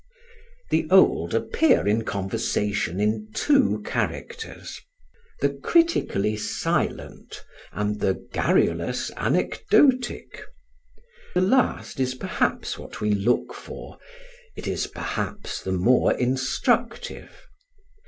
The 0.71 0.87
old 0.89 1.35
appear 1.35 1.87
in 1.87 2.03
conversation 2.05 2.99
in 2.99 3.29
two 3.35 3.83
characters: 3.85 4.81
the 5.41 5.49
critically 5.51 6.35
silent 6.37 7.45
and 7.71 7.99
the 7.99 8.15
garrulous 8.33 9.11
anecdotic. 9.15 10.43
The 11.35 11.41
last 11.41 11.99
is 11.99 12.15
perhaps 12.15 12.79
what 12.79 12.99
we 12.99 13.11
look 13.11 13.53
for; 13.53 13.99
it 14.57 14.67
is 14.67 14.87
perhaps 14.87 15.61
the 15.61 15.71
more 15.73 16.13
instructive. 16.15 17.45